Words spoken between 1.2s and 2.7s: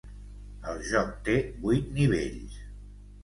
té vuit nivells.